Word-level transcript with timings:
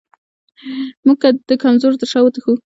موږ 1.05 1.21
د 1.49 1.51
کمزورو 1.63 1.99
تر 2.01 2.07
شا 2.11 2.19
وتښتو. 2.23 2.53